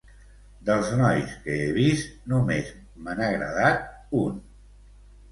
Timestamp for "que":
1.43-1.57